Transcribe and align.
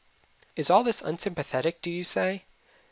Is 0.55 0.71
all 0.71 0.83
this 0.83 1.03
unsympathetic, 1.03 1.79
do 1.83 1.91
you 1.91 2.03
say? 2.03 2.45